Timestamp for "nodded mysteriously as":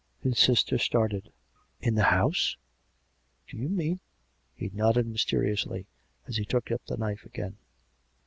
4.73-6.37